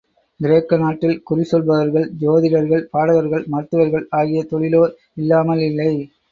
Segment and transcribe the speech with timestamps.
[0.39, 5.91] கிரேக்க நாட்டில் குறிசொல்பவர்கள், சோதிடர்கள், பாடகர்கள், மருத்துவர்கள் ஆகிய தொழிலோர் இல்லாமல் இல்லை.